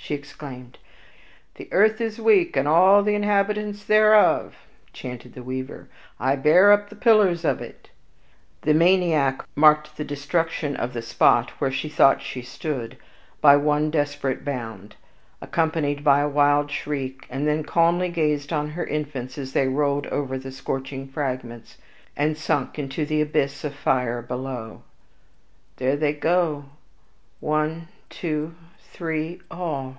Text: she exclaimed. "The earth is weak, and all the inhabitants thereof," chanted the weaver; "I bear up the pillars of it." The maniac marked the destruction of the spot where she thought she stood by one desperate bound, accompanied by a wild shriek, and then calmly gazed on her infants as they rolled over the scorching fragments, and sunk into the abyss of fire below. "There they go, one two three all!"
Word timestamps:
she 0.00 0.14
exclaimed. 0.14 0.78
"The 1.56 1.70
earth 1.70 2.00
is 2.00 2.18
weak, 2.18 2.56
and 2.56 2.66
all 2.66 3.02
the 3.02 3.14
inhabitants 3.14 3.84
thereof," 3.84 4.56
chanted 4.94 5.34
the 5.34 5.42
weaver; 5.42 5.86
"I 6.18 6.34
bear 6.34 6.72
up 6.72 6.88
the 6.88 6.96
pillars 6.96 7.44
of 7.44 7.60
it." 7.60 7.90
The 8.62 8.72
maniac 8.72 9.44
marked 9.54 9.98
the 9.98 10.06
destruction 10.06 10.74
of 10.76 10.94
the 10.94 11.02
spot 11.02 11.50
where 11.58 11.70
she 11.72 11.90
thought 11.90 12.22
she 12.22 12.40
stood 12.40 12.96
by 13.42 13.56
one 13.56 13.90
desperate 13.90 14.46
bound, 14.46 14.96
accompanied 15.42 16.02
by 16.02 16.20
a 16.20 16.28
wild 16.28 16.70
shriek, 16.70 17.26
and 17.28 17.46
then 17.46 17.62
calmly 17.62 18.08
gazed 18.08 18.50
on 18.50 18.70
her 18.70 18.86
infants 18.86 19.36
as 19.36 19.52
they 19.52 19.68
rolled 19.68 20.06
over 20.06 20.38
the 20.38 20.52
scorching 20.52 21.06
fragments, 21.06 21.76
and 22.16 22.38
sunk 22.38 22.78
into 22.78 23.04
the 23.04 23.20
abyss 23.20 23.62
of 23.62 23.74
fire 23.74 24.22
below. 24.22 24.80
"There 25.76 25.96
they 25.98 26.14
go, 26.14 26.64
one 27.40 27.88
two 28.08 28.54
three 28.90 29.38
all!" 29.50 29.96